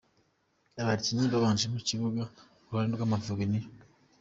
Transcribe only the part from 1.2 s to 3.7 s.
babanje mu kibuga kuruhande rw’Amavubi ni:.